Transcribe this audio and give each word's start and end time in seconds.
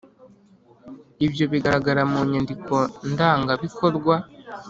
Ibyo 1.25 1.45
bigaragara 1.51 2.01
mu 2.11 2.19
nyandiko 2.31 2.75
ndangabikorwa 3.11 4.15